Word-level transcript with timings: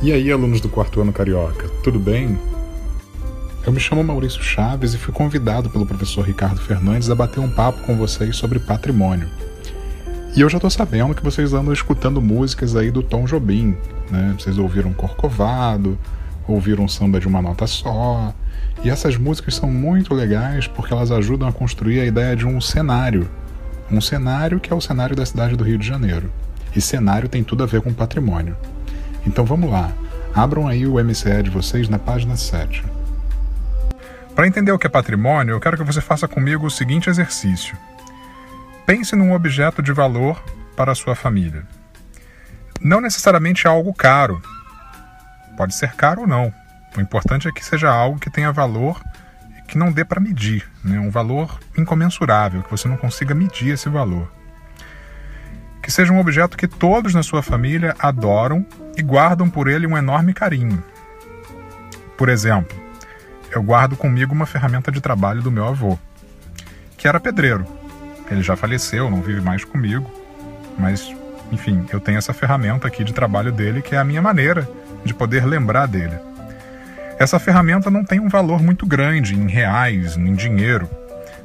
E 0.00 0.12
aí, 0.12 0.30
alunos 0.30 0.60
do 0.60 0.68
quarto 0.68 1.00
ano 1.00 1.12
carioca, 1.12 1.68
tudo 1.82 1.98
bem? 1.98 2.38
Eu 3.66 3.72
me 3.72 3.80
chamo 3.80 4.04
Maurício 4.04 4.40
Chaves 4.40 4.94
e 4.94 4.96
fui 4.96 5.12
convidado 5.12 5.68
pelo 5.68 5.84
professor 5.84 6.24
Ricardo 6.24 6.60
Fernandes 6.60 7.10
a 7.10 7.16
bater 7.16 7.40
um 7.40 7.50
papo 7.50 7.82
com 7.82 7.96
vocês 7.96 8.36
sobre 8.36 8.60
patrimônio. 8.60 9.28
E 10.36 10.40
eu 10.40 10.48
já 10.48 10.60
tô 10.60 10.70
sabendo 10.70 11.16
que 11.16 11.24
vocês 11.24 11.52
andam 11.52 11.72
escutando 11.72 12.22
músicas 12.22 12.76
aí 12.76 12.92
do 12.92 13.02
Tom 13.02 13.24
Jobim, 13.24 13.76
né? 14.08 14.36
Vocês 14.38 14.56
ouviram 14.56 14.92
Corcovado, 14.92 15.98
ouviram 16.46 16.86
samba 16.86 17.18
de 17.18 17.26
uma 17.26 17.42
nota 17.42 17.66
só. 17.66 18.32
E 18.84 18.90
essas 18.90 19.16
músicas 19.16 19.56
são 19.56 19.68
muito 19.68 20.14
legais 20.14 20.68
porque 20.68 20.94
elas 20.94 21.10
ajudam 21.10 21.48
a 21.48 21.52
construir 21.52 21.98
a 21.98 22.06
ideia 22.06 22.36
de 22.36 22.46
um 22.46 22.60
cenário. 22.60 23.28
Um 23.90 24.00
cenário 24.00 24.60
que 24.60 24.72
é 24.72 24.76
o 24.76 24.80
cenário 24.80 25.16
da 25.16 25.26
cidade 25.26 25.56
do 25.56 25.64
Rio 25.64 25.76
de 25.76 25.88
Janeiro. 25.88 26.30
E 26.76 26.80
cenário 26.80 27.28
tem 27.28 27.42
tudo 27.42 27.64
a 27.64 27.66
ver 27.66 27.80
com 27.80 27.92
patrimônio. 27.92 28.56
Então 29.26 29.44
vamos 29.44 29.70
lá, 29.70 29.92
abram 30.34 30.66
aí 30.66 30.86
o 30.86 31.02
MCE 31.02 31.42
de 31.42 31.50
vocês 31.50 31.88
na 31.88 31.98
página 31.98 32.36
7. 32.36 32.84
Para 34.34 34.46
entender 34.46 34.72
o 34.72 34.78
que 34.78 34.86
é 34.86 34.90
patrimônio, 34.90 35.52
eu 35.52 35.60
quero 35.60 35.76
que 35.76 35.82
você 35.82 36.00
faça 36.00 36.28
comigo 36.28 36.66
o 36.66 36.70
seguinte 36.70 37.10
exercício. 37.10 37.76
Pense 38.86 39.14
num 39.16 39.32
objeto 39.32 39.82
de 39.82 39.92
valor 39.92 40.42
para 40.76 40.92
a 40.92 40.94
sua 40.94 41.14
família. 41.14 41.64
Não 42.80 43.00
necessariamente 43.00 43.66
algo 43.66 43.92
caro. 43.92 44.40
Pode 45.56 45.74
ser 45.74 45.94
caro 45.94 46.22
ou 46.22 46.26
não. 46.26 46.52
O 46.96 47.00
importante 47.00 47.48
é 47.48 47.52
que 47.52 47.64
seja 47.64 47.90
algo 47.90 48.20
que 48.20 48.30
tenha 48.30 48.52
valor 48.52 49.00
e 49.58 49.62
que 49.62 49.76
não 49.76 49.90
dê 49.90 50.04
para 50.04 50.20
medir, 50.20 50.70
né? 50.84 50.98
um 51.00 51.10
valor 51.10 51.58
incomensurável, 51.76 52.62
que 52.62 52.70
você 52.70 52.88
não 52.88 52.96
consiga 52.96 53.34
medir 53.34 53.74
esse 53.74 53.88
valor 53.88 54.30
que 55.88 55.92
seja 55.92 56.12
um 56.12 56.20
objeto 56.20 56.54
que 56.54 56.68
todos 56.68 57.14
na 57.14 57.22
sua 57.22 57.42
família 57.42 57.96
adoram 57.98 58.62
e 58.98 59.02
guardam 59.02 59.48
por 59.48 59.68
ele 59.68 59.86
um 59.86 59.96
enorme 59.96 60.34
carinho. 60.34 60.82
Por 62.16 62.28
exemplo, 62.28 62.76
eu 63.50 63.62
guardo 63.62 63.96
comigo 63.96 64.34
uma 64.34 64.44
ferramenta 64.44 64.90
de 64.90 65.00
trabalho 65.00 65.40
do 65.40 65.50
meu 65.50 65.66
avô, 65.66 65.98
que 66.96 67.06
era 67.06 67.20
pedreiro. 67.20 67.64
Ele 68.30 68.42
já 68.42 68.56
faleceu, 68.56 69.08
não 69.08 69.22
vive 69.22 69.40
mais 69.40 69.64
comigo, 69.64 70.10
mas, 70.78 71.14
enfim, 71.50 71.86
eu 71.92 72.00
tenho 72.00 72.18
essa 72.18 72.34
ferramenta 72.34 72.88
aqui 72.88 73.04
de 73.04 73.14
trabalho 73.14 73.52
dele 73.52 73.80
que 73.80 73.94
é 73.94 73.98
a 73.98 74.04
minha 74.04 74.20
maneira 74.20 74.68
de 75.04 75.14
poder 75.14 75.46
lembrar 75.46 75.86
dele. 75.86 76.18
Essa 77.18 77.38
ferramenta 77.38 77.90
não 77.90 78.04
tem 78.04 78.20
um 78.20 78.28
valor 78.28 78.62
muito 78.62 78.84
grande 78.84 79.34
em 79.34 79.48
reais, 79.48 80.16
em 80.16 80.34
dinheiro. 80.34 80.90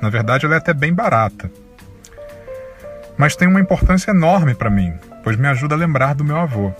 Na 0.00 0.08
verdade, 0.08 0.46
ela 0.46 0.56
é 0.56 0.58
até 0.58 0.74
bem 0.74 0.92
barata 0.92 1.50
mas 3.16 3.36
tem 3.36 3.48
uma 3.48 3.60
importância 3.60 4.10
enorme 4.10 4.54
para 4.54 4.70
mim, 4.70 4.92
pois 5.22 5.36
me 5.36 5.46
ajuda 5.48 5.74
a 5.74 5.78
lembrar 5.78 6.14
do 6.14 6.24
meu 6.24 6.36
avô. 6.36 6.72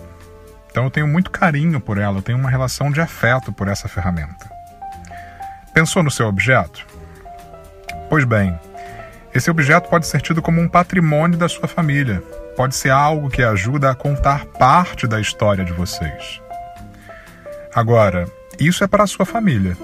Então 0.75 0.83
eu 0.83 0.91
tenho 0.91 1.07
muito 1.07 1.31
carinho 1.31 1.81
por 1.81 1.99
ela, 1.99 2.19
eu 2.19 2.23
tenho 2.23 2.37
uma 2.37 2.51
relação 2.51 2.91
de 2.91 3.01
afeto 3.01 3.53
por 3.53 3.69
essa 3.69 3.87
ferramenta. 3.87 4.51
Pensou 5.73 6.03
no 6.03 6.11
seu 6.11 6.27
objeto? 6.27 6.85
Pois 8.11 8.25
bem, 8.25 8.59
esse 9.33 9.49
objeto 9.49 9.89
pode 9.89 10.05
ser 10.05 10.21
tido 10.21 10.43
como 10.43 10.61
um 10.61 10.67
patrimônio 10.67 11.39
da 11.39 11.49
sua 11.49 11.69
família, 11.69 12.21
pode 12.57 12.75
ser 12.75 12.91
algo 12.91 13.31
que 13.31 13.41
ajuda 13.41 13.93
a 13.93 13.95
contar 13.95 14.47
parte 14.47 15.07
da 15.07 15.21
história 15.21 15.65
de 15.65 15.73
vocês. 15.73 16.43
Agora, 17.73 18.27
isso 18.59 18.83
é 18.83 18.89
para 18.89 19.05
a 19.05 19.07
sua 19.07 19.25
família. 19.25 19.77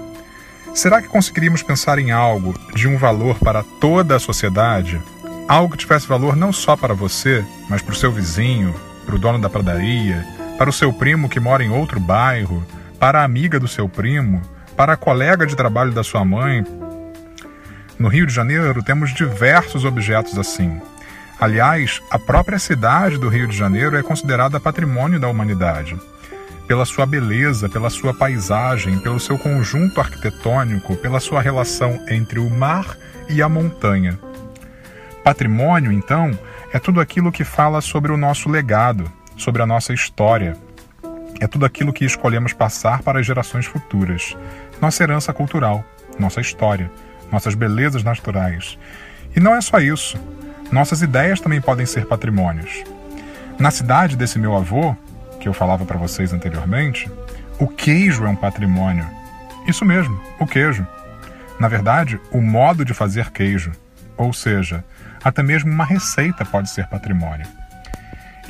Será 0.75 1.01
que 1.01 1.07
conseguiríamos 1.07 1.63
pensar 1.63 2.01
em 2.01 2.11
algo 2.11 2.53
de 2.75 2.89
um 2.89 2.99
valor 2.99 3.39
para 3.39 3.63
toda 3.81 4.17
a 4.17 4.21
sociedade 4.21 5.01
Algo 5.51 5.73
que 5.73 5.79
tivesse 5.79 6.07
valor 6.07 6.37
não 6.37 6.53
só 6.53 6.77
para 6.77 6.95
você, 6.95 7.45
mas 7.69 7.83
para 7.83 7.93
o 7.93 7.97
seu 7.97 8.13
vizinho, 8.13 8.73
para 9.05 9.17
o 9.17 9.19
dono 9.19 9.37
da 9.37 9.51
padaria, 9.51 10.25
para 10.61 10.69
o 10.69 10.75
seu 10.75 10.93
primo 10.93 11.27
que 11.27 11.41
mora 11.41 11.65
em 11.65 11.71
outro 11.71 11.99
bairro, 11.99 12.63
para 12.99 13.23
a 13.23 13.25
amiga 13.25 13.59
do 13.59 13.67
seu 13.67 13.89
primo, 13.89 14.43
para 14.77 14.93
a 14.93 14.97
colega 14.97 15.47
de 15.47 15.57
trabalho 15.57 15.91
da 15.91 16.05
sua 16.05 16.23
mãe. 16.23 16.63
No 17.99 18.09
Rio 18.09 18.27
de 18.27 18.35
Janeiro 18.35 18.83
temos 18.83 19.15
diversos 19.15 19.87
objetos 19.87 20.39
assim. 20.39 20.79
Aliás, 21.41 22.03
a 22.11 22.19
própria 22.19 22.59
cidade 22.59 23.17
do 23.17 23.31
Rio 23.31 23.49
de 23.49 23.57
Janeiro 23.57 23.97
é 23.97 24.03
considerada 24.03 24.61
patrimônio 24.61 25.19
da 25.19 25.29
humanidade. 25.29 25.99
Pela 26.69 26.85
sua 26.85 27.07
beleza, 27.07 27.67
pela 27.67 27.89
sua 27.89 28.13
paisagem, 28.13 28.99
pelo 28.99 29.19
seu 29.19 29.39
conjunto 29.39 29.99
arquitetônico, 29.99 30.95
pela 30.95 31.21
sua 31.21 31.41
relação 31.41 31.99
entre 32.07 32.39
o 32.39 32.51
mar 32.51 32.99
e 33.31 33.41
a 33.41 33.49
montanha. 33.49 34.19
Patrimônio, 35.25 35.91
então, 35.91 36.39
é 36.71 36.79
tudo 36.79 37.01
aquilo 37.01 37.33
que 37.33 37.45
fala 37.45 37.81
sobre 37.81 38.13
o 38.13 38.17
nosso 38.19 38.51
legado, 38.51 39.11
sobre 39.41 39.63
a 39.63 39.67
nossa 39.67 39.93
história. 39.93 40.57
É 41.41 41.47
tudo 41.47 41.65
aquilo 41.65 41.93
que 41.93 42.05
escolhemos 42.05 42.53
passar 42.53 43.03
para 43.03 43.19
as 43.19 43.27
gerações 43.27 43.65
futuras. 43.65 44.37
Nossa 44.81 45.03
herança 45.03 45.33
cultural, 45.33 45.83
nossa 46.19 46.41
história, 46.41 46.91
nossas 47.33 47.55
belezas 47.55 48.05
naturais. 48.05 48.79
E 49.35 49.41
não 49.41 49.55
é 49.55 49.61
só 49.61 49.79
isso. 49.81 50.19
Nossas 50.71 51.01
ideias 51.03 51.41
também 51.41 51.61
podem 51.61 51.87
ser 51.87 52.07
patrimônios. 52.07 52.85
Na 53.59 53.71
cidade 53.71 54.17
desse 54.17 54.39
meu 54.39 54.55
avô, 54.55 54.95
que 55.41 55.49
eu 55.49 55.55
falava 55.55 55.85
para 55.85 55.99
vocês 55.99 56.33
anteriormente, 56.33 57.11
o 57.59 57.67
queijo 57.67 58.25
é 58.25 58.29
um 58.29 58.37
patrimônio. 58.37 59.07
Isso 59.67 59.85
mesmo, 59.85 60.21
o 60.39 60.47
queijo. 60.47 60.87
Na 61.59 61.69
verdade, 61.69 62.21
o 62.31 62.41
modo 62.41 62.85
de 62.85 62.93
fazer 62.93 63.31
queijo. 63.31 63.73
Ou 64.17 64.33
seja, 64.33 64.85
até 65.25 65.43
mesmo 65.43 65.73
uma 65.73 65.85
receita 65.85 66.45
pode 66.45 66.69
ser 66.69 66.87
patrimônio. 66.87 67.47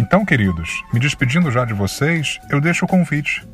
Então, 0.00 0.24
queridos, 0.24 0.82
me 0.94 0.98
despedindo 0.98 1.50
já 1.50 1.62
de 1.66 1.74
vocês, 1.74 2.40
eu 2.48 2.58
deixo 2.58 2.86
o 2.86 2.88
convite. 2.88 3.46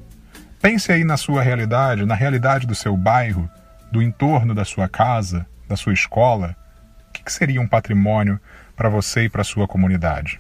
Pense 0.62 0.93
aí 0.93 1.03
na 1.03 1.17
sua 1.17 1.43
realidade, 1.43 2.07
na 2.07 2.15
realidade 2.15 2.69
do 2.69 2.75
seu 2.75 2.97
bairro, 2.97 3.51
do 3.91 4.01
entorno 4.01 4.55
da 4.55 4.65
sua 4.65 4.89
casa, 4.89 5.45
da 5.69 5.75
sua 5.75 5.93
escola. 5.93 6.55
O 7.09 7.12
que 7.15 7.33
seria 7.33 7.61
um 7.61 7.67
patrimônio 7.67 8.39
para 8.77 8.89
você 8.89 9.25
e 9.25 9.29
para 9.29 9.41
a 9.41 9.45
sua 9.45 9.67
comunidade? 9.67 10.39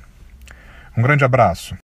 Um 0.96 1.02
grande 1.02 1.24
abraço. 1.24 1.76